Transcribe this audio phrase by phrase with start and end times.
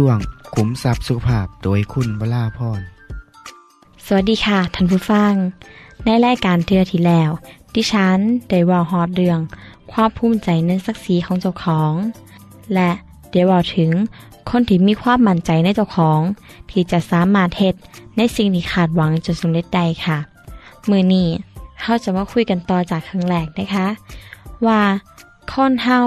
[0.00, 0.18] ช่วง
[0.54, 2.80] ขุมทรัพย์สุขภาพโดยคุณวราพร
[4.06, 5.34] สวัสดีค่ะท่านผู้ฟัง
[6.04, 7.30] ในรายการเทือที่แล้ว
[7.74, 9.40] ดิฉันได้ว่าฮอดเรื่อง
[9.92, 11.92] ความภูมิใจในศักดิ์ศรีของเจ้าของ
[12.74, 12.90] และ
[13.30, 13.90] ได้เว่าถึง
[14.50, 16.20] คนที่มีความมั่นใจในเจ้าของ
[16.70, 17.74] ที่จะสามารถเฮ็ด
[18.16, 20.18] ในสิ่งที่ขาดหวังจนสำเร็จได้ค่ะ
[20.90, 21.28] มือนี้
[21.82, 23.86] เฮาจะมาคุยกันต่อจากครั้งแรกนะคะ
[24.66, 24.80] ว่า
[25.50, 25.98] คนเฮา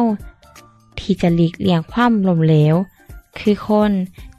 [1.00, 2.78] ที่จะหลีกเลี่ยงความล้มเหลว
[3.42, 3.92] คือคน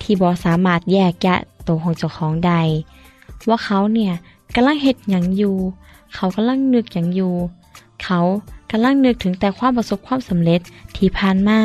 [0.02, 2.60] ที่บ่สามารถแยกแยะตัวของเจ้าของได้
[3.48, 4.12] ว่าเขาเนี่ย
[4.54, 5.56] กำลังเฮ็ดหยังอยู่
[6.14, 7.34] เขากำลังนึกหยังอยู่
[8.02, 8.20] เขา
[8.70, 10.60] กำลังนึกถึงแต่ความประสบความสำเร็จ
[10.96, 11.60] ที่ผ่านมา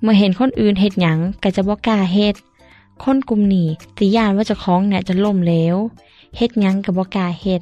[0.00, 2.34] เมื่อเห็นคนอื่นเฮ็ดหยังก็จะบ่กล้าเฮ็ด
[3.02, 5.76] คนกลุ่มนี้สิย่านว่าเจ้าของเนี่ยจะล่มเหลว
[6.36, 7.60] เฮ็ดหยังก็บ่กล้าเฮ็ด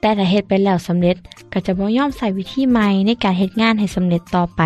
[0.00, 1.16] แต่ถ้าเฮ็ดไปแล้วสำเร็จ
[1.52, 4.62] ก็จะบ่ยอมใส่วิธีใหม่ในการเฮ็ดงานให้สำเร็จต่อไป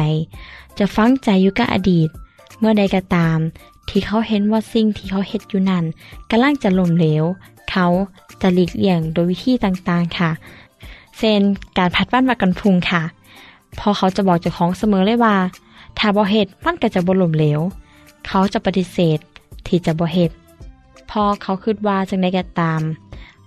[0.78, 2.08] จะฟังใจอยู่กับอดีต
[2.58, 3.38] เมื่อใดก็ตาม
[3.88, 5.84] ที่เขาเห็นว่าสิ่งที่เขาเฮ็ดอยู่นั้น
[6.30, 7.24] กำลังจะล่มเหลว
[7.70, 7.86] เขา
[8.40, 10.30] จะหลีกเลี่ยงโดยวิธีต่างๆค่ะ
[11.18, 11.40] เช่น
[11.78, 13.02] การพัดบ้านมากันพุงค่ะ
[13.78, 15.36] พอเขาจะบอกเจ้าของเสมอเลยว่า
[15.98, 17.60] ถ้าบ่เฮ็ดมันก็จะบ่ล่มเหลว
[18.26, 19.18] เขาจะปฏิเสธ
[19.66, 20.30] ที่จะบ่เฮ็ด
[21.10, 22.80] พอเขาคิดว่าจังได๋ก็ตาม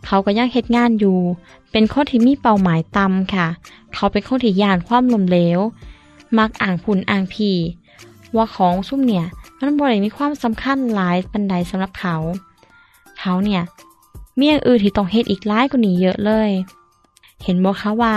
[0.06, 1.18] เขาก็ยังเฮ็ดงานอยู่
[1.72, 3.48] เป็นคนที่มีเป้าหมายต่ำค่ะ
[3.94, 5.60] เขาเป็นคนที่ย่านความล้มเหลว
[6.38, 7.52] มักอ่างผุนอ่างพี
[8.36, 9.26] ว่าของซุ่มเนี่ย
[9.60, 12.16] มันบ่ได้มีความสำคัญหลายปานใดสำหรับเขา
[13.20, 13.62] เขาเนี่ย
[14.38, 16.52] มีอย่างอื่นที่ต้องเฮ็ดอีกหลายกว่านี้เยอะเลย
[17.44, 18.16] เห็นบ่คะว่า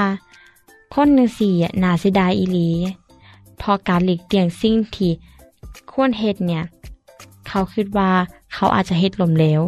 [0.92, 2.68] คนจังซี่น่าเสียดายอีหลี
[3.60, 5.12] พอการหลีกเลี่ยงสิ่งที่
[5.90, 6.62] ควรเฮ็ดเนี่ย
[7.46, 8.10] เขาคิดว่า
[8.54, 9.60] เขาอาจจะเฮ็ดลมเหลว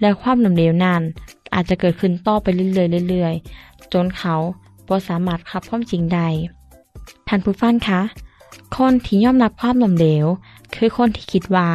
[0.00, 1.02] และความลมเหลวนั้น
[1.54, 4.34] อาจจะเกิดขึ้นต่อไปเรื่อยๆเรื่อยๆจนเขา
[4.88, 6.20] บ่สามารถรับความจริงได
[7.28, 8.00] ท่านผู้ฟังคะ
[8.76, 10.26] คนที่ยอมรับความล้มเหลว
[10.74, 11.68] คือคนที่คิดว่า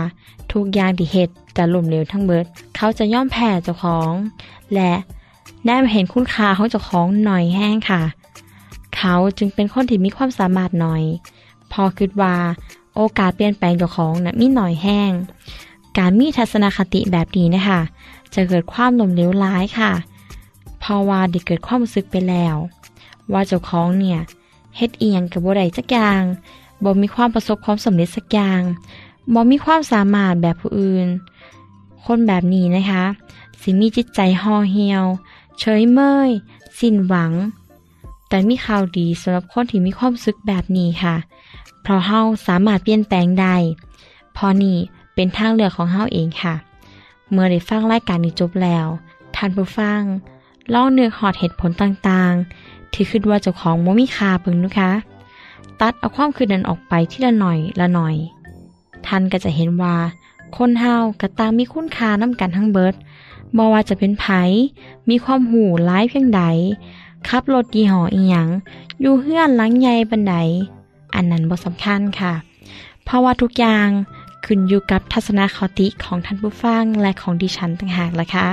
[0.51, 2.45] ทุกอย่างที่เฮ็ดจะล้มเหลวทั้งเบิด
[2.75, 4.13] เขาจะยอมแพ้เจ้าของ
[4.73, 4.93] และ
[5.65, 8.01] ได้มาเห็นคุณค่าของเจ้าของหน่อยแห้งค่ะ
[8.95, 11.03] เขาจึงเป็นคนที่มีความสามารถหน่อย
[11.71, 12.35] พอคิดว่า
[12.95, 15.11] โอกาสเปลี่ยนแปลงเจ้าของนะ่ะมีหน่อยแห้ง
[15.97, 17.81] การมีทัศนคติแบบนี้นะคะ
[18.33, 19.91] จะเกิดความล้มเหลวร้ายค่ะ
[20.79, 22.55] เพราะว่าได้เกิดความรู้สึกไปแล้ว
[23.31, 24.19] ว่าเจ้าของเนี่ย
[24.77, 26.21] เฮ็ดเอียงก็บ่ได้จักอย่าง
[26.83, 28.61] บ่มีความประสบความสำเร็จสักอย่าง
[29.33, 31.07] บ่มีความสามารถแบบผู้อื่น
[32.05, 33.03] คนแบบนี้นะคะ
[33.61, 35.05] สิมีจิตใจห่อเหี่ยว
[35.59, 36.29] เฉยเมย
[36.79, 37.31] สิ้นหวัง
[38.27, 41.15] แต่มีข่าวดีสำหรับคนที่มีความสึกแบบนี้ค่ะ
[41.81, 43.55] เพราะเฮาสามารถเปลี่ยนแปลงได้
[44.35, 44.77] พอนี่
[45.15, 46.55] เป็นทางเลือกของเฮาเองค่ะ
[47.31, 48.87] เมื่อได้ฟังรายการนี้จบแล้ว
[49.35, 50.01] ท่านผู้ฟัง
[50.73, 54.91] ลองนึกฮอดเหตุผลต่างๆ ที่คิดว่าเจ้าของบ่มีคาเบิ่งดูคะ
[55.81, 58.15] ตัดเอาความคิดนั้นออกไปทีละหน่อยละหน่อย
[59.05, 59.95] ท่านก็จะเห็นว่า
[60.55, 62.93] คนเฮาก็ต่างมีคุณค่านำกันทั้งเบิด
[63.57, 64.25] บ่ว่าจะเป็นไผ
[65.09, 66.43] มีความหูหลายเพียงใด
[67.27, 68.47] ขับรถยี่ห้ออีหยัง
[69.01, 70.35] อยู่เฮือนหลังใหญ่ปานใด
[71.15, 72.33] อันนั้นบ่สำคัญค่ะ
[73.03, 73.87] เพราะว่าทุกอย่าง
[74.45, 78.47] ขึ้นอยู่กับทัศนคติของท่านผู้ฟังและของดิฉันต่างหากล่ะค่ะ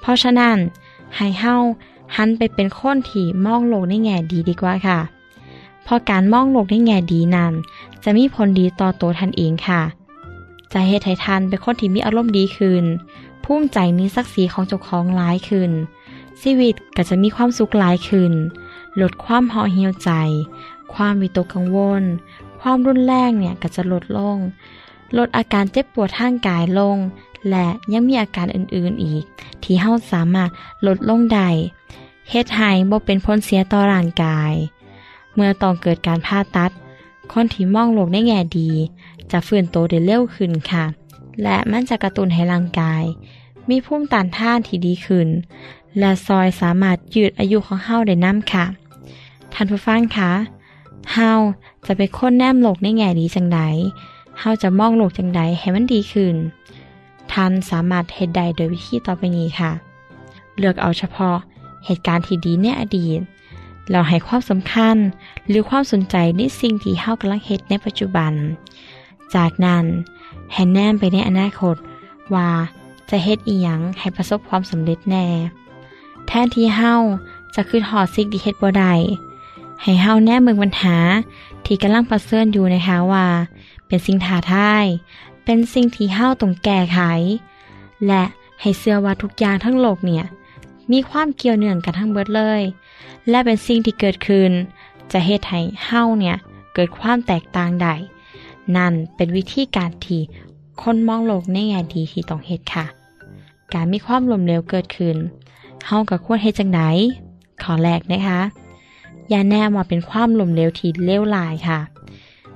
[0.00, 0.56] เพราะฉะนั้น
[1.16, 1.54] ให้เฮา
[2.16, 4.98] หันไปเป็นคนที่มองโลกในแง่ดีดีกว่าค่ะ
[5.88, 7.52] เพราะการมองโลกในแง่ดีนั้น
[8.04, 9.82] จะมีผลดีต่อตัวท่านเองค่ะ
[10.72, 12.84] จะเฮ็ดให้ทันเป็นคนที่มีอารมณ์ดีขึ้น
[13.44, 15.70] ภูมิใจในศักดิ์ศรีของเจ้าของหลายขึ้น
[16.40, 18.32] ชีวิตก็จะมีความสุขหลายขึ้น
[19.00, 20.10] ลดความห่อเหี่ยวใจ
[20.94, 22.02] ความวิตกกังวล
[22.60, 24.36] ความรุนแรงเนี่ยก็จะลดลง
[25.16, 26.96] ลดอาการเจ็บปวดทางกายลง
[27.50, 29.24] และยังมีอาการอื่นๆอีก
[29.62, 30.50] ที่เฮาสามารถ
[30.86, 31.48] ลดลงได้
[32.30, 34.52] เฮ็ดให้บ่เป็นผลเสียต่อร่างกาย
[35.34, 36.70] เมื่อต้องเกิดการผ่าตัด
[37.32, 38.70] คนที่มองโลกในแง่ดี
[39.30, 40.84] จะฟื้นโตได้เร็วขึ้นค่ะ
[41.42, 43.02] และมันจะกระตุ้นให้ร่างกาย
[43.68, 45.28] มีภูมิต้านทานที่ดีขึ้น
[45.98, 48.64] และซอยสามารถยืดอายุของเฮาได้นํค่ะ
[49.52, 50.32] ท่านผู้ฟังคะ
[51.12, 51.30] เฮา
[51.86, 53.60] จะเป็นคนแนมโลกในแง่ดีจังใด
[54.38, 56.34] เฮาจะมองโลกจังใดให้มันดีขึ้น
[57.32, 59.70] ท่านสามารถเฮ็ดได้โดยวิธีต่อไปนี้ค่ะ
[60.58, 61.36] เลือกเอาเฉพาะ
[61.84, 63.20] เหตุการณ์ที่ดีในอดีต
[63.90, 64.96] เราให้ความสำคัญ
[65.48, 68.32] หรือความสนใจในสิ่งที่เฮากำลังเฮ็ดในปัจจุบัน
[69.34, 69.84] จากนั้น
[70.52, 71.76] ให้แนมไปในอนาคต
[72.34, 72.48] ว่า
[73.10, 75.26] จะเฮ็ดอีหยังให้ประสบความสำเร็จแน่
[76.26, 76.94] แทนที่เฮา
[77.54, 78.92] จะคืนหอดสิ่งที่เฮ็ดบ่ได้
[79.82, 80.96] ให้เฮาแนมเมืองปัญหา
[81.64, 83.26] ที่กำลังประเสริญอยู่นะคะว่า
[83.86, 84.84] เป็นสิ่งท้าทาย
[85.44, 87.00] เป็นสิ่งที่เฮาต้องแก้ไข
[88.06, 88.22] และ
[88.60, 90.24] ให้เชื่อว่าทุกอย่างทั้งโลกเนี่ย
[90.92, 92.62] มีความเกี่ยวเนื่องกันทั้งเบิดเลย
[93.28, 94.50] และเป็นสิ่งที่เกิดขึ้น
[95.12, 96.36] จะเฮ็ดให้เฮาเนี่ย
[96.74, 97.94] เกิดความแตกต่างได้
[98.76, 100.20] นั่นเป็นวิธีการที่
[100.82, 102.86] คนมองโลกในแง่ดีที่ต้องเฮ็ดค่ะ
[103.72, 105.16] การมีความล้มเหลวเกิดขึ้น
[105.86, 106.80] เฮาก็ควรเฮ็ดจังได
[107.62, 108.40] ขอแรกนะคะ
[109.28, 111.78] อย่าแน่ว่าเป็นความล้มเหลวที่เลวร้ายค่ะ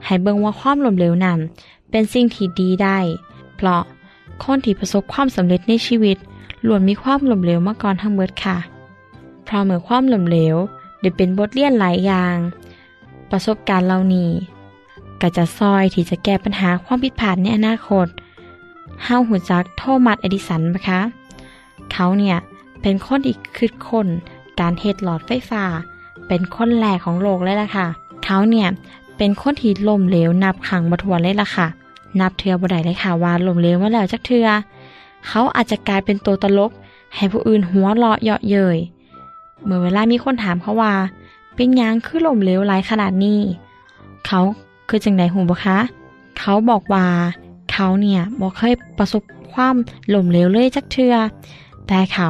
[0.04, 1.38] ให้เบิ่งว่าความล้มเหลวนั้น
[1.90, 2.98] เป็นสิ่งที่ดีได้
[3.56, 3.82] เพราะ
[4.42, 6.16] คนที่ประสบความสำเร็จในชีวิต
[6.66, 8.56] ล้วนมีความหล้มเหลวมาก่อนทั้งเบิดค่ะ
[9.44, 10.56] เพราะเมื่อความหล้มเหลว
[11.00, 12.36] ได้เป็นบทเรียนหลายอย่าง
[13.30, 14.30] ประสบการณ์เหล่านี้
[15.20, 18.06] ก็จะซอยที่จะแก้ปัญหาความผิดพลาดในอนาคต
[19.04, 21.00] เฮาหูจักโทมัสเอดิสันนะคะ
[21.92, 22.36] เขาเนี่ย
[22.82, 24.06] เป็นคนที่คิดคน
[24.60, 25.64] การเฮ็ดหลอดไฟฟ้า
[26.28, 27.86] เป็นคนแรกของโลกเลยล่ะค่ะ
[28.24, 28.68] เขาเนี่ย
[29.16, 31.66] เป็นคนที่ล้มเหลวนับครั้งบ่ถ้วนเลยล่ะค่ะ
[32.20, 34.46] นับเทือบ่ได้เลยค่ะว่าล้มเหลวมาแล้วจักเทือ
[35.26, 36.70] เขาอาจจะกลายเป็นตัวตลก
[37.14, 38.78] ให้ผู้อื่นหัวเราะเยาะเย้ย
[39.64, 40.94] เมื่อเวลามีคนถามเขาว่า
[41.54, 43.40] เป็นยังคือลมเหลวหลขนาดนี้
[44.26, 44.40] เขา
[44.88, 45.78] คือจังไดหูบคะ
[46.38, 47.06] เขาบอกว่า
[47.72, 49.22] เขาเนี่ยบ่เคยประสบ
[49.52, 49.76] ความ
[50.14, 51.14] ลมเหลวเลยจักเทือ
[51.86, 52.28] แต่เขา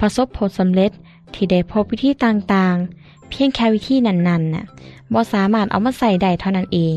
[0.00, 0.90] ประสบผลสำเร็จ
[1.34, 4.64] ที่ได้พบวิธีต่างๆ เพียงแค่วิธีนั้นๆน่ะ
[5.12, 6.96] บ่สามารถเอามาใส่ได้เท่านั้นเอง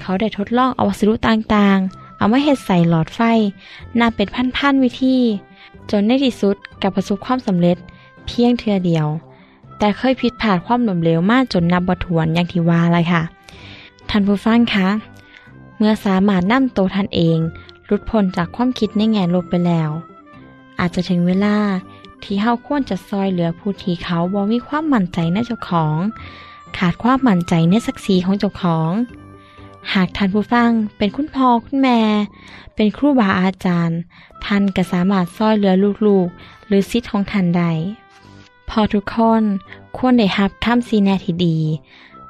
[0.00, 3.20] เขาได้ทดลองเอาวัสดุต่างๆ เอามาเฮ็ดใส่หลอดไฟ
[4.00, 5.16] นับเป็นพันๆวิธี
[5.90, 7.76] จนในที่สุดกับประสบความสำเร็จ
[8.26, 9.06] เพียงเทือเดียว
[9.78, 13.22] แต่เคยผิดพลาดความล้มเหลวมากจนนับบ่ถ้วนอย่างที่ว่าเลยค่ะ
[14.08, 14.88] ท่านผู้ฟังคะ
[15.76, 17.38] เมื่อสามารถนำตัวท่านเอง
[17.86, 19.90] หลุดพ้นจากความคิดในแง่ลบไปแล้ว
[20.78, 21.56] อาจจะถึงเวลา
[22.22, 25.96] ที่เฮาควรจะซอยเหลือผู้ที่เขาบ่มีความมั่นใจในเจ้าของ
[26.78, 28.90] ขาดความมั่นใจในศักดิ์ศรีของเจ้าของ
[29.92, 32.00] หากท่านผู้ฟังเป็นคุณพ่อคุณแม่
[32.74, 33.98] เป็นครูบาอาจารย์
[34.44, 35.74] ท่านก็สามารถซอยเหลือ
[36.06, 37.70] ลูกๆ หรือสิทของท่านได้
[38.68, 39.42] พอทุกคน
[39.96, 41.56] ควรได้รับคำซีแนที่ดี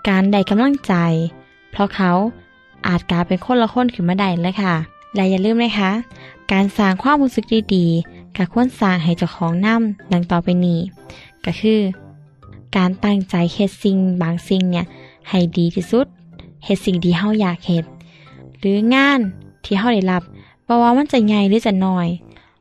[0.09, 0.95] การได้กำลังใจ
[1.71, 2.11] เพราะเขา
[2.87, 4.75] อาจกลายเป็นคนละคนขึ้นมาได้เลยค่ะ
[5.15, 5.91] และอย่าลืมนะคะ
[6.53, 7.45] การสร้างความรู้สึก
[7.75, 10.81] ดีๆกับควรสร้างให้เจ้าของนำดังต่อไปนี้
[11.45, 11.81] ก็คือ
[12.77, 14.85] การตั้งใจเฮ็ดสิ่งบางสิ่งเนี่ย
[15.29, 16.07] ให้ดีที่สุด
[16.65, 17.85] เฮ็ดสิ่งที่เฮาอยากเฮ็ด
[18.59, 19.21] หรืองาน
[19.65, 20.23] ที่เฮาได้รับ
[20.67, 22.09] บ่ว่ามันจะใหญ่หรือจะน้อย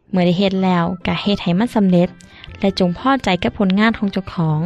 [0.10, 2.10] เมื่อได้เฮ็ดแล้วก็เฮ็ดให้มันสำเร็จ
[2.60, 4.62] และจงพอใจกับผลงานของเจ้าของ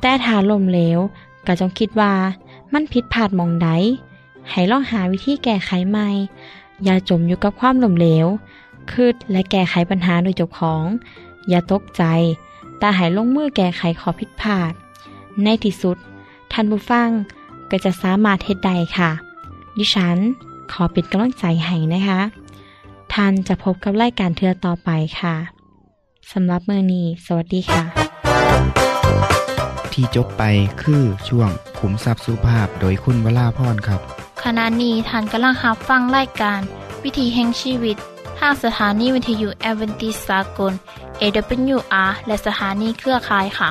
[0.00, 0.98] แต่ถ้าล้มเหลว
[1.46, 2.12] ก็จงคิดว่า
[2.72, 3.68] มันผิดพลาดมองใด
[4.50, 6.08] ให้ลองหาวิธีแก้ไขใหม่
[6.84, 8.26] อย่าจมอยู่กับความล้มเหลว
[8.92, 10.84] คิดและแก้ไขปัญหาโดยเจ้าของ
[11.48, 12.02] อย่าตกใจ
[12.78, 14.72] แต่ให้ลงมือแก้ไขข้อผิดพลาด
[15.42, 15.96] ในที่สุด
[16.52, 17.08] ท่านผู้ฟัง
[17.72, 19.10] ก็จะสามารถเฮ็ดได้ค่ะ
[19.78, 20.18] ดิฉัน
[20.72, 22.20] ขอเป็นกำลังใจให้นะคะ
[23.12, 25.34] ท่านจะพบกับรายการเทือต่อไปค่ะ
[26.32, 27.82] สำหรับเมื่อนี้ สวัสดีค่ะ
[29.92, 30.42] ที่จบไป
[30.82, 34.00] คือช่วงขุมทรัพย์สุภาพโดยคุณวราพรครับ
[34.44, 36.60] ขณะนี้ท่านกำลังรับฟังรายการ
[37.02, 37.96] วิถีแห่งชีวิต
[38.38, 40.72] ทางสถานีวิทยุแอเวนติสากล
[41.20, 43.70] AWR และสถานีเครือข่ายค่ะ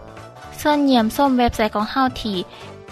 [0.61, 2.37] ส่วนเยี่ยมส้มเว็บไซต์ของเฮาที่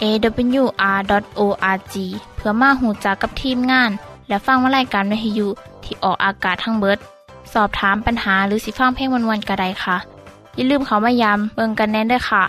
[0.01, 1.95] awr.org
[2.35, 3.91] เพื่อมาหูจักกับทีมงาน
[4.27, 5.47] และฟังวารายการวิทยุ
[5.83, 6.97] ที่ออกอากาศทั้งเบิด
[7.53, 9.97] สอบถามปัญหาหรือสิฟังเพลงวันๆกระไดค่ะ
[10.55, 12.43] อย่าลืมเขามายามเบิงกันแน่นด้วยค่ะ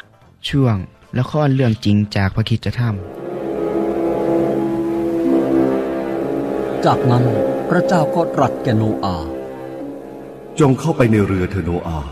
[0.48, 0.76] ช่วง
[1.18, 2.94] ละครเรื่องจริงจากพระคิดจะทำ
[6.84, 7.24] จากนั้น
[7.68, 9.28] พระเจ้าก็ตรัสแก่โนอาห์
[10.60, 12.10] จงเข้าไปในเรือเธอโนอาห์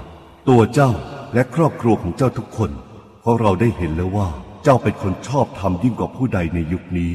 [0.49, 0.91] ตัวเจ้า
[1.35, 2.88] และครอบครัวของเจ้าทุกคนเพ
[3.29, 4.29] ราะเราได้เห็นแล้วว่า
[4.63, 7.13] เจ้าเป็นคนชอบธรรมยิ่งกว่าผู้ใดในยุคนี้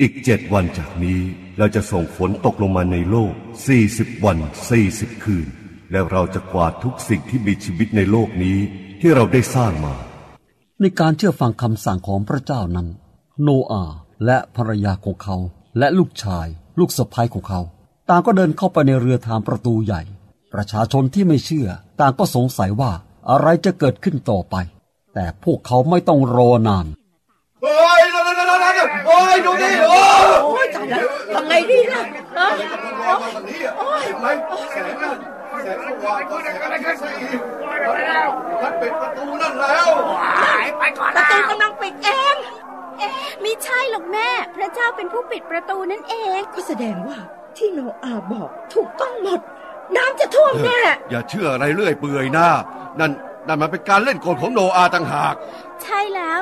[0.00, 1.20] อีกเจ็ดวันจากนี้
[1.58, 3.32] เราจะส่งฝนตกลงมาในโลก
[3.66, 4.38] สี่สิบวัน
[4.70, 5.46] สี่สิบคืน
[5.90, 8.58] และเราจะกวาดทุกสิ่งที่มีชีวิตในโลกนี้
[9.00, 9.94] ที่เราได้สร้างมา
[10.80, 12.88] ในการเชื่อฟังคำสั่งของพระเจ้านั้น
[13.42, 13.84] โนอา
[14.24, 15.36] และภรรยาของเขา
[15.78, 16.46] และลูกชาย
[16.78, 17.60] ลูกสะพ้ายของเขา
[18.08, 20.02] ต่างก็เดินเข้าไปในเรือทางประตูใหญ่
[20.54, 21.68] ประชาชนที่ไม่เชื่อ
[22.00, 22.92] ต่างก็สงสัยว่า
[23.30, 24.56] อะไรจะเกิดขึ้นต่อไป
[25.18, 26.86] แต่พวกเขาไม่ต้องรอนาน
[27.62, 30.00] โอ้ยนั่นนั่นนั่นโอ้ยดูดิโอ้
[30.44, 32.02] โอ้ยตายแล้วทำไงดีล่ะ
[32.38, 32.48] ฮะ
[33.78, 34.26] โอ้ยไหม
[34.72, 35.16] แสงนั่น
[35.62, 37.12] แสงสว่างก็ได้กันได้แค่สี่
[38.08, 38.28] แล้ว
[38.62, 39.88] มันปิดประตูนั่นแล้ว
[40.78, 42.36] ไปก่อนประตูกำลังปิดเอง
[42.98, 43.10] เอ๊ะ
[43.42, 47.18] ไม่ใช่หรอกแม่ พระเจ้าเป็นผู้ปิดประตูนั่นเอง ก็แสดงว่า
[47.56, 49.40] ที่โนอาบอกถูกต้องหมด
[49.96, 50.80] น้ำจะท่วมแน่
[51.10, 52.48] อย่าเชื่ออะไรเรื่อยเปื่อยนะ
[53.00, 53.12] นั่น
[53.46, 55.34] นั่นมันเป็นการเล่นกลของโนอาต่างหาก
[55.82, 56.40] ใช่แล้ว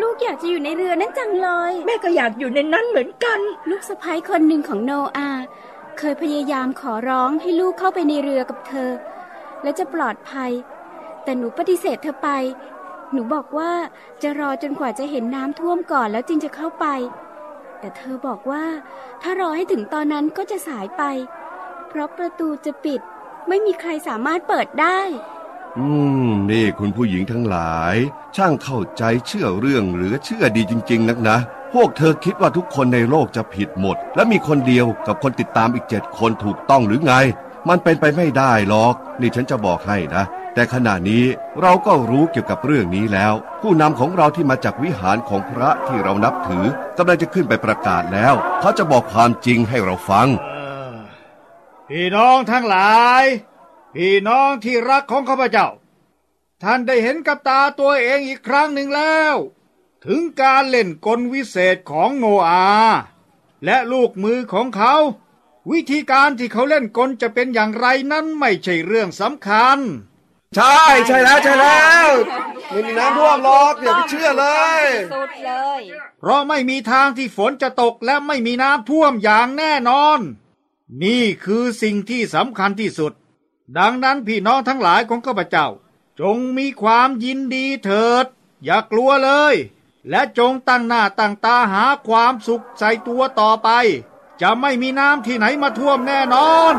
[0.00, 5.44] ลูกอยากจะอยู่ในเรือนั้นจังเลย แม่ก็อยากอยู่ในนั้นเหมือนกัน ลูกสะพ้ายคนหนึ่งของโนอาห์
[5.98, 8.90] เคยพยายามขอร้องให้ลูกเข้าไปในเรือกับเธอ
[9.62, 10.50] และจะปลอดภัย
[11.24, 12.28] แต่หนูปฏิเสธเธอไป
[13.12, 13.72] หนูบอกว่า
[14.22, 16.86] จะรอจนกว่าจะเห็นน้ำท่วมก่อนแล้วจึงจะเข้าไป
[17.80, 18.64] แต่เธอบอกว่า
[19.22, 21.02] ถ้ารอให้ถึงตอนนั้นก็จะสายไป
[21.88, 23.00] เพราะประตูจะปิด
[23.48, 25.00] ไม่มีใครสามารถเปิดได้
[25.78, 25.86] อื
[26.28, 27.96] ม นี่คุณผู้หญิงทั้งหลาย
[28.36, 31.38] ช่างเข้าใจเชื่อเรื่องหรือเชื่อดีจริง ๆ นักนะ
[31.72, 37.14] พวกเธอคิดว่าทุกคนในโลกจะผิดหมด และมีคนเดียวกับคนติดตามอีกเจ็ดคนถูกต้องหรือไง
[37.68, 41.24] มันเป็นไปไม่ได้หรอก นี่ฉันจะบอกให้นะ แต่ขณะนี้
[41.60, 46.64] เราก็รู้เกี่ยวกับเรื่องนี้แล้ว ผู้นำของเราที่มาจากวิหารของพระที่เรานับถือ
[46.98, 50.28] กำลังจะขึ้นไปประกาศแล้ว เขาจะบอกความจริงให้เราฟัง
[51.88, 53.24] พี่น้องทั้งหลาย
[53.96, 55.68] พี่น้องที่รักของข้าพเจ้า
[56.62, 59.34] ท่านได้เห็นกับตาตัวเองอีกครั้งหนึ่งแล้ว
[60.04, 62.98] ถึงการเล่นกลวิเศษของโนอาห์
[63.64, 64.94] และลูกมือของเขา
[65.70, 69.78] วิธีการที่เขาเล่นกลจะเป็นอย่างไรนั้นไม่ใช่เรื่องสำคัญ
[70.54, 72.08] ใช่ใช่แล้วใช่แล้ว
[72.68, 74.46] ไม่มีน้ำท่วมหรอกอย่าไปเชื่อเล
[74.80, 74.82] ย
[75.14, 75.80] สุดเลย
[76.18, 80.20] เพราะไม่มีทางที่ฝนจะตกและไม่มีน้ำท่วมอย่างแน่นอน
[81.02, 83.12] นี่คือสิ่งที่สำคัญที่สุด
[83.78, 85.68] ดังนั้นพี่น้องทั้งหลายของข้าพเจ้า
[86.20, 88.26] จงมีความยินดีเถิด
[88.64, 89.54] อย่ากลัวเลย
[90.10, 93.68] และจงตั้งหน้าตั้งตาหาความสุขใส่ตัวต่อไป
[94.42, 96.74] จะไม่มีน้ำที่ไหนมาท่วมแน่นอน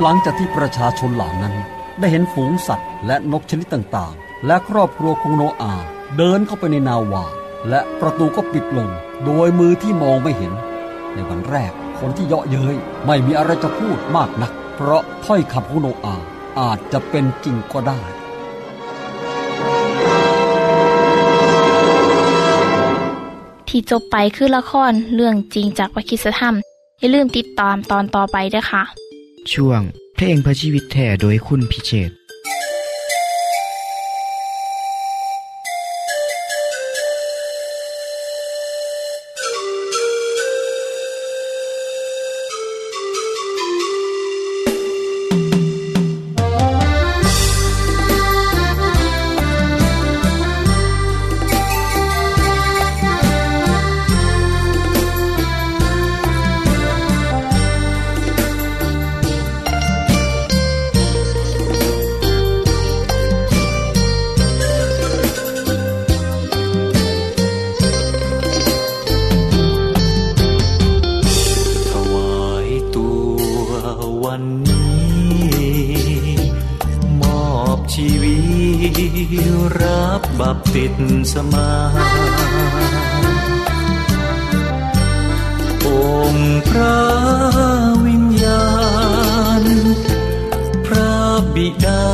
[0.00, 1.54] หลังจากที่ประชาชนเหล่านั้น
[1.98, 5.74] ได้เห็นฝูงสัตว์และนกชนิดต่างๆ และครอบครัวของโนอา
[6.16, 7.24] เดินเข้าไปในนาวา
[7.68, 8.90] และประตูก็ปิดลง
[9.24, 10.52] โดยมือที่มองไม่เห็น
[11.14, 16.26] ในวันแรกคนที่เยาะเย้ยไม่มีอะไรจะพูดมากนัก เพราะถ้อยคำของโนอาห์
[16.60, 18.00] อาจจะเป็นจริงก็ได้
[23.68, 26.54] ที่จบไปคือละครเรื่องจริงจากวิคิสธรรม
[26.98, 28.82] อย่าลืมติดตามตอนต่อไปด้วยค่ะ
[29.52, 29.80] ช่วง
[30.14, 32.10] เพลงพระชีวิตแท่โดยคุณพิเชษ
[91.58, 92.04] บิดา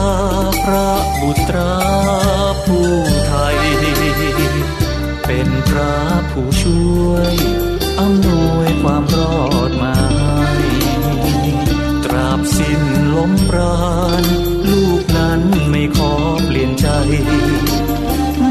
[0.64, 1.74] พระบุตรา
[2.64, 2.90] ผู้
[3.26, 3.58] ไทย
[5.26, 5.96] เป็นพระ
[6.30, 7.34] ผู้ช่วย
[8.00, 10.68] อำนวยความรอดมาให้
[12.04, 12.82] ตราบสิ้น
[13.14, 13.78] ลมปรา
[14.22, 14.24] ณ
[14.70, 16.12] ลูกนั้นไม่ขอ
[16.44, 16.88] เปลี่ยนใจ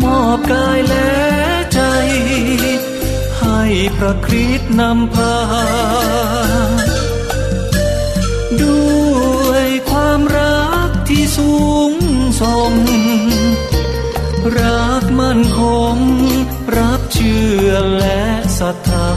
[0.04, 1.12] มอบกายและ
[1.74, 1.82] ใจ
[3.40, 3.62] ให้
[3.98, 5.36] พระคริสต์นำพา
[12.44, 12.74] ส่ง
[14.58, 15.62] รักมั่นค
[15.94, 15.98] ง
[16.78, 18.22] รับเชื่อและ
[18.60, 19.12] ศรัทธา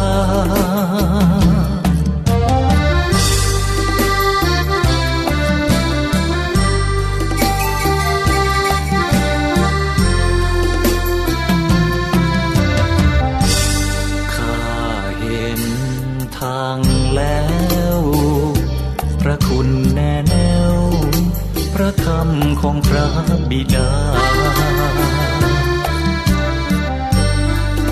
[23.56, 23.90] บิดา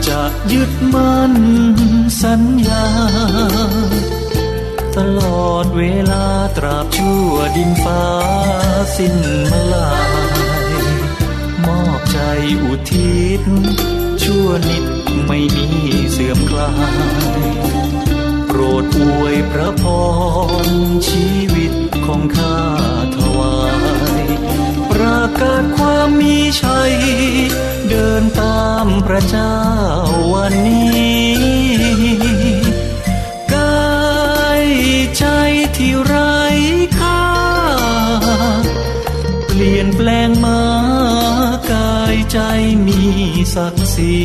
[0.07, 1.35] จะยึดมั่น
[2.23, 2.87] สัญญา
[4.97, 8.05] ตลอดเวลาตราบชั่วดินฟ้า
[8.97, 9.17] สิ้น
[9.51, 9.93] มาลา
[10.67, 10.73] ย
[11.67, 12.19] มอบใจ
[12.65, 13.43] อุทิศ
[14.23, 14.85] ชั่วนิด
[15.27, 15.69] ไม่มี
[16.13, 17.45] เสื่อมคลาย
[18.47, 19.85] โปรดอวยพระพ
[20.67, 20.69] ร
[21.09, 21.73] ชีวิต
[22.07, 22.59] ของข้า
[23.17, 23.34] ถวาย
[24.95, 26.95] ประกาศความมีชัย
[27.89, 29.57] เดินตามพระเจ้า
[30.33, 31.35] วันนี้
[33.55, 34.67] กาย
[35.19, 35.25] ใจ
[35.77, 36.39] ที่ไร้
[36.99, 37.23] ค่า
[39.49, 40.63] เปลี่ยนแปลงมา
[41.73, 42.39] กายใจ
[42.87, 43.01] มี
[43.55, 44.17] ศักดิ์ศรี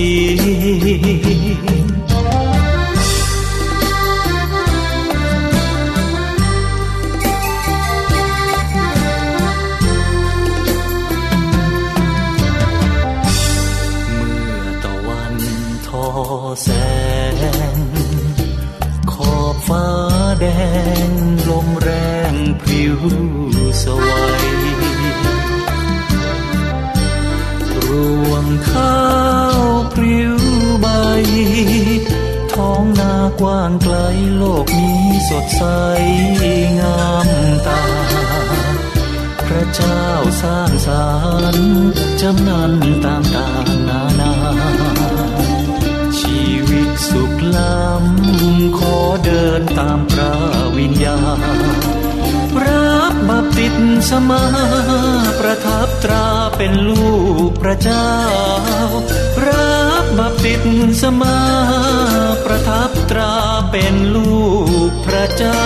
[54.09, 54.43] สมา
[55.39, 56.25] ประทับตรา
[56.57, 57.09] เป็นลู
[57.49, 58.09] กพระเจ้า
[59.47, 60.61] รับบัพติศ
[61.01, 61.39] สมา
[62.45, 63.33] ประทับตรา
[63.71, 64.39] เป็นลู
[64.89, 65.65] กพระเจ้า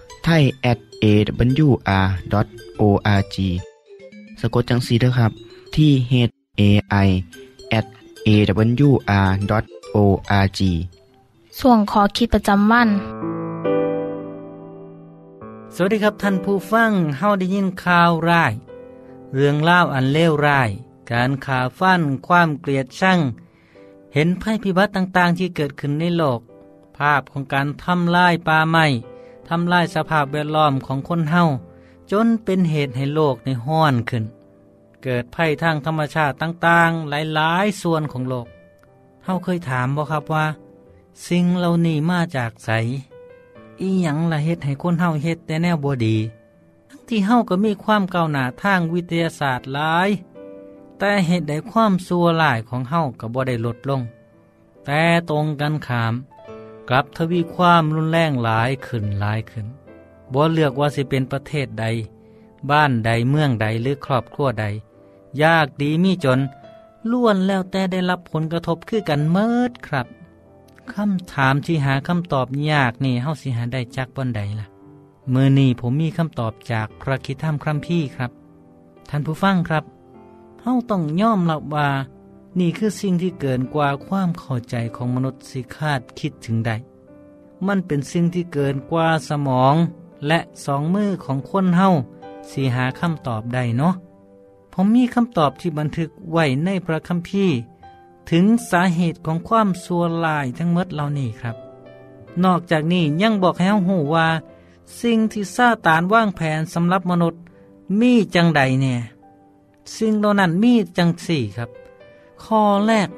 [0.25, 1.75] ไทย at awr.org
[4.39, 5.31] สะกดจังสีด้วยครับ
[5.75, 6.13] ที่ h
[6.59, 6.61] a
[7.05, 7.09] i
[7.77, 7.85] at
[8.27, 9.29] awr.org
[11.59, 12.89] ส่วนขอคิดประจำวัน
[15.75, 18.53] สวัสดีครับท่านผู้ฟังเฮาได้ยินข่าวร้าย
[19.33, 20.69] เรื่องเล่าวอันเลวร้าย
[21.11, 23.19] การขาฟันความเกลียดชัง
[24.13, 26.39] เห็นภัยพิบัติต่างๆ ที่เกิดขึ้นในโลก
[26.97, 28.85] ภาพของการทำลายป่าไม้
[29.53, 31.43] ทำลายสภาพแวดล้อมของคนเฮา
[32.11, 34.23] จนเป็นเหตุให้โลกในห้อนขึ้น
[35.03, 38.47] เกิดภัยทางธรรมชาติต่างๆ หลายๆ ส่วนของโลก
[39.25, 40.45] เฮาเคยถามบ่ครับว่า
[41.27, 42.69] สิ่งเหล่านี้มาจากไส
[43.79, 46.17] อีหยังละเฮ็ดให้คนเฮาเฮ็ดแต่แนวบ่ดี
[46.89, 50.09] ทั้งที่เฮาก็มีความก้าวหน้าทางวิทยาศาสตร์หลาย
[50.99, 54.01] แต่เหตุใดความซัวหลายของเฮาก็บ่ได้ลดลง
[54.85, 56.13] แต่ตรงกันขาม
[56.93, 59.67] กลับทวีความรุนแรงหลายขึ้นหลายขึ้น
[60.33, 61.85] บ่เลือกว่าสิเป็นประเทศใด
[62.71, 64.65] บ้านใดเมืองใดหรือครอบครัวใด
[65.43, 66.39] ยากดีมีจน
[67.11, 70.07] ล้วนแล้วแต่ได้รับผลกระทบคือกันเมิดครับ
[70.93, 74.67] คำถามที่หาคำตอบยากนี่เฮาสิหาได้จากบนใดล่ะ
[75.33, 78.31] มือนี้ผมมีคำตอบจากพระคิดธรรมครัมพี่ครับ
[79.09, 79.83] ท่านผู้ฟังครับ
[80.61, 81.87] เฮาต้องย่อมรับว่า
[82.59, 86.75] นี่คือสิ่งที่เกินกว่าความเข้าใจของมนุษย์สิคาดคิดถึงได้
[87.67, 89.75] มันเป็นสิ่งที่เกินกว่าสมอง
[90.27, 91.89] และสองมือของคนเฮา
[92.51, 93.93] สีหาคำตอบได้เนาะ
[94.73, 97.55] ผมมีคำตอบที่บันทึกไว้ในพระคัมภีร์
[98.31, 101.55] ถึงสาเหตุของความสัวลายทั้งหมดเหล่านี้ครับ
[102.43, 104.27] นอกจากนี้ยังบอกให้เฮาหูว่า
[105.01, 107.41] สิ่งที่ซาตานว่างแผนสำหรับมนุษย์
[107.99, 108.99] มีจังใดเนี่ย
[109.95, 111.69] สิ่งเหล่านั้นมีจังสี่ครับ
[112.43, 113.09] ข้อแรก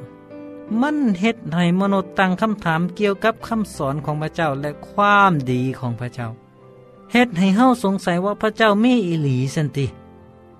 [0.82, 6.28] มันเฮ็ดให้มนุษย์ตั้งคำถามเกี่ยวกับคำสอนของพระเจ้าและความดีของพระเจ้า
[7.12, 9.88] เฮ็ดให้เฮาสงสัยว่าพระเจ้ามีอิหลีสันติ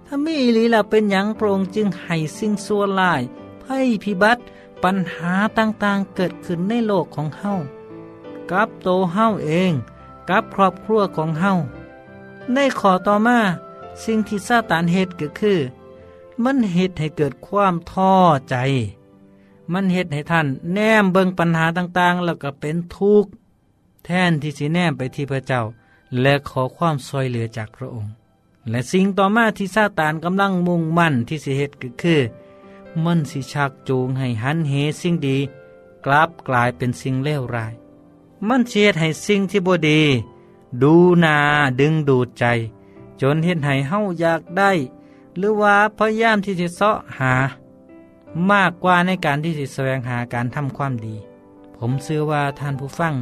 [0.06, 3.22] ถ้ามีอิหลีล้วเป็นอย่างโปร่งจึงให้สิ่งซัวลาย
[3.64, 4.42] ภัยพิบัติ
[4.84, 7.54] ปัญหาต่างๆเกิดขึ้นในโลกของเฮา
[8.52, 9.72] กับโตเฮาเอง
[10.30, 11.52] กับครอบครัวของเฮา
[12.54, 13.40] ในข้อต่อมา
[14.04, 15.60] สิ่งที่ซาตานเฮ็ดก็คือ
[16.44, 18.14] มันเฮ็ดให้เกิดความท้อ
[18.50, 18.56] ใจ
[19.72, 23.32] มันเฮ็ดให้ท่านแนมเบิงปัญหาต่างๆ แล้วก็เป็นทุกข์
[24.06, 25.62] แทนที่สิแนมไปที่พระเจ้า
[26.22, 28.12] และขอความช่วยเหลือจากพระองค์
[28.70, 32.22] และสิ่งต่อมาที่ซาตานกำลังมุ่งมั่นที่สิเหตุก็คือ
[33.04, 35.38] มันสิชักจูงให้หันเหสิ่งดี
[36.06, 37.74] กลับกลายเป็นสิ่งเลวร้าย
[38.48, 40.02] มันเชียดให้สิ่งที่บดี
[40.82, 41.38] ดูนา
[41.80, 42.46] ดึงดูดใจ
[43.22, 44.72] จนเห็นให้เฮาอยากได้
[45.38, 47.34] หรือว่าพยายามที่จะเสาะหา
[48.52, 51.16] มากกว่าในการที่จะแสวงหาการทำความดี
[51.78, 53.14] ผมเชื่อว่าท่านผู้ฟัง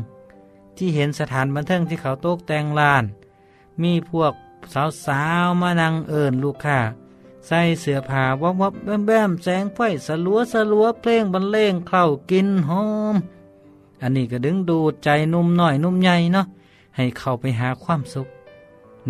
[0.77, 3.03] ที่เห็นสถานบันเทิงที่เขาโต๊กแต่งลาน
[3.81, 4.33] มีพวก
[5.05, 6.79] สาวๆมานั่งเอิญลูกค้า
[7.47, 13.15] ใส่เสื้อผ้าวับวับแบมแบมแสงไฟสลัวสลัวเพลงบรรเลงเข้ากินหอม
[14.01, 16.45] อันนี้ก็ดึงดูดใจนุ่มหน่อยนุ่มใหญ่เนาะ
[16.95, 18.27] ให้เข้าไปหาความสุข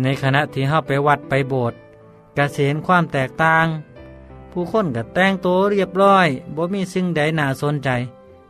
[0.02, 1.78] ในขณะที่เข้าไปวัดไปโบสถ์
[2.36, 3.66] กเห็นความแตกต่าง
[4.50, 7.88] ผู้คนก็แต่งตัวเรียบร้อยบ่มีสิ่งใดน่าสนใจ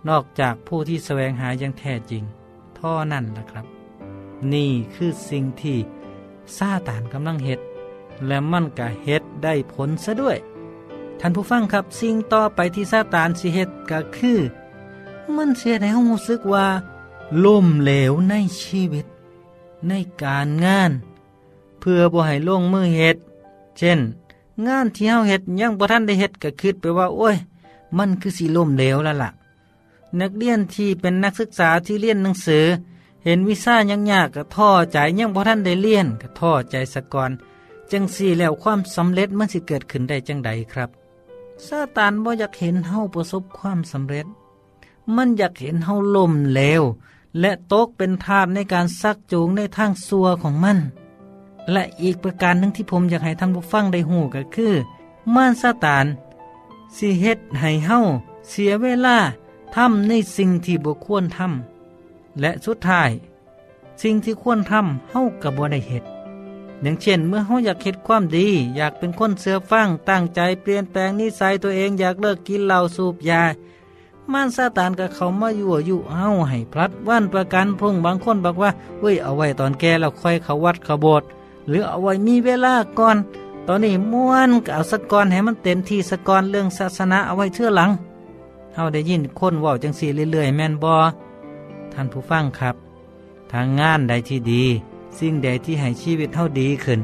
[0.09, 2.23] นอกจากผู้ที่แสวงหาอย่างแท้จริง
[2.79, 3.66] ท่อนั่นแหละครับ
[4.53, 5.79] นี่คือสิ่งที่
[6.57, 7.61] ซาตานกำลังเฮ็ด
[8.27, 10.38] และมันก็เฮ็ดได้ผลซะด้วย
[11.21, 14.38] ท่านผู้ฟังครับสิ่งต่อไปที่ซาตานสิเฮ็ดก็คือ
[15.37, 16.66] มันเสียในห้องรู้สึกว่า
[17.45, 19.07] ล่มเหลวในชีวิต
[19.88, 19.92] ใน
[20.23, 20.92] การงาน
[21.81, 23.16] เพื่อบ่ให้ลงมือเฮ็ด
[23.77, 24.01] เช่น
[24.67, 27.37] งานที่เฮาเฮ็ดยังบ่ทันได้เฮ็ดก็คิดไปว่า โอ้ย
[27.97, 29.31] มันคือสิล่มเหลวแล้วล่ะ
[30.21, 32.65] นักเรียนที่เป็นนักศึกษาที่เรียนหนังสือ
[33.25, 37.31] เห็นวิซ่ายังยากก็ท้อใจยังพอท่านได้เรียนก็ท้อใจสะก่อน
[37.91, 40.91] จังสี่แล้วความสำเร็จมันสิเกิดขึ้นได้จังใดครับ
[41.67, 44.27] ซาตานบ่อยากเห็นเฮาประสบความสำเร็จ
[45.17, 46.83] มันอยากเห็นเฮาล่มเลว
[47.41, 50.79] และตกเป็นทาสในการซักจูงในทางซัวของมัน
[51.70, 54.72] และอีกประการหนึ่งที่ผมอยากให้ท่านผู้ฟังได้หูก็คือ
[55.35, 56.07] ม่ารซาตาน
[56.96, 57.98] สิเฮ็ดให้เฮา
[58.48, 59.16] เสียเวลา
[59.75, 63.11] ทำในสิ่งที่บุควรทำและสุดท้าย
[64.03, 66.07] สิ่งที่ควรทำเฮากับบ่ได้เหตุ
[66.83, 68.46] อย่างเช่น เมื่อเฮาอยากเฮ็ดความดี
[68.77, 73.42] อยากเป็นคนเสือฟังตั้งใจเปลี่ยนแปลงนิสัยตัวเองอยากเลิกกินเหล้าสูบยา
[74.33, 78.70] มารซาตานกับเขามาอยู่อยู่เฮาให้พลัดวันประกันพุ่งบางคนบอกว่า
[79.01, 81.29] เว้ยเอาไว้ตอนแก่แล้วค่อยเขาวัดเขาโบสถ์
[81.68, 83.16] หรือเอาไว้มีเวลาก่อน
[83.66, 87.90] ตอนนี้ม้วนก็เอาสกอนให้มันเต็มที่สกอนเรื่องศาสนาเอาไว้เชื่อหลัง
[88.75, 90.96] เฮาได้ยินคนว่าจังสีเรื่อยๆ แม่นบอ
[91.92, 92.75] ท่านผู้ฟังครับ
[93.53, 94.64] ทางงานใดที่ดี
[95.18, 97.01] สิ่งใดที่ให้ชีวิตเฮาดีขึ้น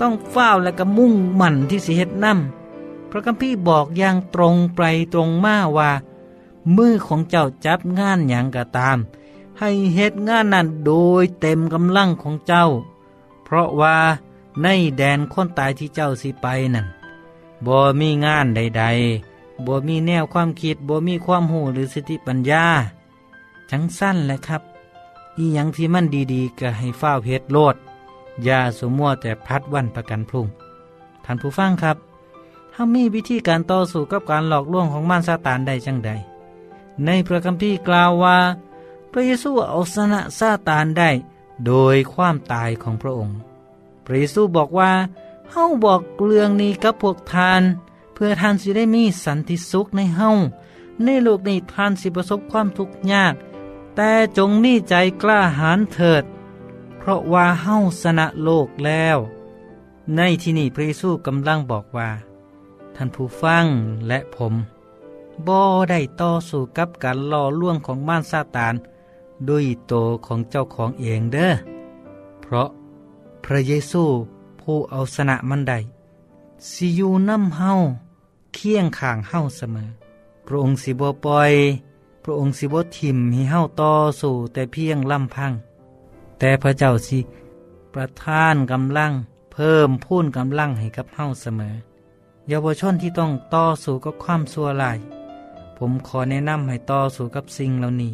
[0.00, 4.80] ต้องเฝ้าและก็มุ่งมั่นที่สิเฮ็ดนำพระคัมภีร์บอกอย่างตรงไป
[5.12, 5.90] ตรงมาว่า
[6.76, 8.98] มือของเจ้าจับงานอย่างก็ตาม
[9.58, 10.92] ให้เฮ็ดงานนั้นโด
[11.22, 12.64] ยเต็มกำลังของเจ้า
[13.54, 13.96] ราะว่า
[14.62, 14.66] ใน
[14.98, 16.86] แดนคนตายที่เจ้าสิไปนั่น
[17.66, 18.84] บ่มีงานใด
[19.24, 22.64] ๆบ่มีแนวความคิดบ่มีความหูหรือสติปัญญา
[23.70, 24.62] จังสั้นแหละครับ
[25.36, 27.76] อีหยังที่มันดีๆ ก็ให้เฝ้าเพชรโลด
[28.44, 30.46] อย่าสมมัวแต่พัดวันประกันพรุ่ง
[31.24, 31.96] ท่านผู้ฟังครับ
[32.72, 36.10] ถ้ามีวิธีการต่อสู้กับการหลอกลวงของมารซาตานได้จังใด
[37.04, 38.36] ในพระคัมภีร์กล่าวว่า
[39.10, 41.10] พระเยซูเอาชนะซาตานได้
[41.66, 43.36] โดยความตายของพระองค์
[44.04, 44.92] พระเยซูบอกว่า
[45.50, 47.62] เฮาบอกเรื่องนี้กับพวกทาน
[48.14, 50.30] เพื่อท่านสิได้มีสันติสุขในเฮา
[51.04, 53.34] ในโลกนี้ท่านสิประสบความทุกข์ยาก
[53.96, 56.24] แต่จงมีใจกล้าหาญเถิด
[56.98, 59.18] เพราะว่าเฮาสนะโลกแล้ว
[60.16, 62.10] ในที่นี้พระเยซูกำลังบอกว่า
[62.96, 63.64] ท่านผู้ฟัง
[64.08, 64.54] และผม
[65.46, 68.74] บ่ได้ต่อสู้กับการล่อล่วงของม่านซาตาน
[69.48, 69.94] ด้วยโต
[70.26, 71.52] ของเจ้าของเองเด้อ
[72.40, 72.68] เพราะ
[73.44, 74.02] พระเยซู
[74.60, 75.78] ผู้เอาสนะมันได้
[76.70, 77.72] สิอยู่น้ำเฮา
[78.54, 79.88] เคียงข้างเฮาเสมอ
[80.46, 81.52] พระองค์สิบ่ปล่อย
[82.22, 85.52] พระองค์สิบ่ทิมให้เฮาต่อสู้แต่เพียงลำพัง
[86.38, 87.18] แต่พระเจ้าสิ
[87.92, 89.12] ประทานกำลัง
[89.52, 91.74] เพิ่มพูนกำลังให้กับเฮาเสมอ
[92.48, 94.98] เยาวชนที่ต้องต่อสู้กับความชั่วร้าย
[95.76, 98.12] ผมขอแนะนำให้ต่อสู้กับสิ่งเหล่านี้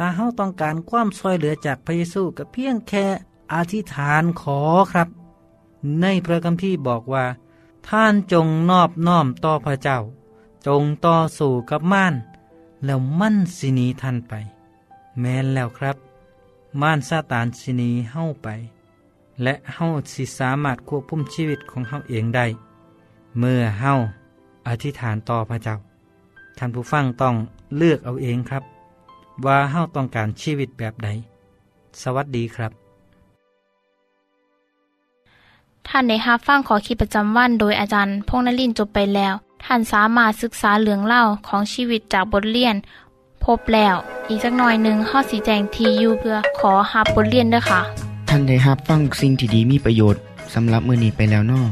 [0.00, 3.06] ถ้าเฮาต้องการความช่วยเหลือจากพระเยซูก็เพียงแค่
[3.54, 4.60] อธิษฐานขอ
[4.92, 5.08] ครับ
[6.00, 7.24] ในพระคัมภีร์บอกว่า
[7.88, 9.98] ท่านจงนอบน้อมต่อพระเจ้า
[10.66, 12.14] จงต่อสู้กับม่าน
[12.84, 14.34] แล้วมั่นสินีท่านไป
[15.20, 15.96] แม้นแล้วครับ
[16.80, 18.48] ม่านซาตานสินีเฮาไป
[19.42, 22.46] และเฮาสิสามารถควบคุมชีวิตของเฮาเองได้
[23.38, 23.92] เมื่อเฮา
[24.68, 25.76] อธิษฐานต่อพระเจ้า
[26.58, 27.34] ท่านผู้ฟังต้อง
[27.76, 28.64] เลือกเอาเองครับ
[29.46, 31.08] ว่าเฮาต้องการชีวิตแบบใด
[32.02, 32.72] สวัสดีครับ
[35.88, 42.76] ท่านได้รับฟังขอคิดประจำวันโดยอาจารย์พงนลินจบไปแล้ว ท่านสามารถศึกษาเหลืองเล่าของชีวิตจากบทเรียน
[43.44, 43.96] พบแล้ว
[44.28, 47.80] อีกสักหน่อยหนึ่งข้อสีแจงทียูเพื่อขอฮับบทเรียนด้วยค่ะ
[48.28, 50.20] ท่านได้รับฟังสิ่งที่ดีมีประโยชน์
[50.54, 51.62] สำหรับมื้อนี้ไปแล้วนอ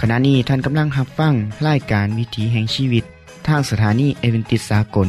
[0.00, 1.34] ขณะนี้ท่านกำลังรับฟัง
[1.66, 3.04] รายการวิถีแห่งชีวิต
[3.46, 5.08] ทางสถานีเอเวนติสากล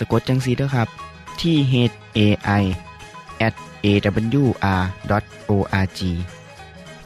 [0.00, 0.88] สะกดจังสีเด้อครับ
[1.40, 1.74] ที่ h
[2.16, 2.18] a
[2.60, 2.62] i
[3.46, 6.00] at awr.org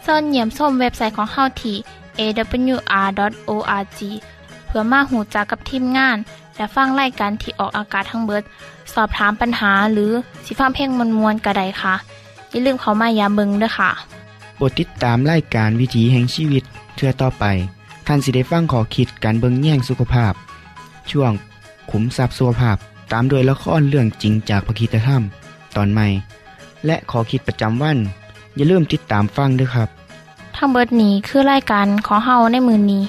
[0.03, 1.77] เสินเหยี่ยมส้มเว็บไซต์ของเฮาที่
[2.21, 4.01] awr.org
[4.67, 6.17] เพื่อมาหูจักกับทีมงาน
[6.57, 8.43] และฟังไล่กันที่ออกอากาศทั้งเบิด
[8.95, 10.13] สอบถามปัญหาหรือ
[10.45, 11.95] สิฟ้าเพ่งมวลมวลกระไดค่ะ
[12.51, 13.91] อย่าลืมเขามายามเบิงด้วยค่ะ
[14.57, 16.63] โปรดติดตามรายการวิถีแห่งชีวิต
[16.97, 17.45] เทือต่อไป
[18.07, 20.33] ท่านสิได้ฟังขอคิดการเบิงแย่งสุขภาพ
[21.11, 21.33] ช่วง
[21.91, 22.77] ขุมทรัพย์สุขภาพ
[23.13, 25.23] ตามโดยละครเรื่องจริงจากพระคีตธรรม
[25.77, 26.07] ตอนใหม่
[26.87, 27.99] และขอคิดประจำวัน
[28.57, 29.89] อย่าลืมติดตามฟังด้วยครับ
[30.57, 33.03] ทั้งเบิดนี้คือไล่กันขอเฮาในมือนนี้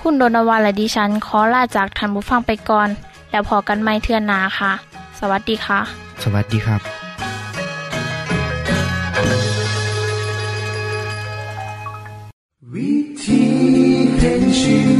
[0.06, 2.88] ุณโดนวานและดิฉัน ขอลาจากทันบุฟังไปก่อน
[3.30, 4.72] แล้วพอกันไม่เทื่อนนาค่ะ
[5.18, 5.80] สวัสดีค่ะ
[6.22, 6.80] สวัสดีครับ
[12.74, 13.42] วิธี
[14.18, 14.97] แห่งชีวิต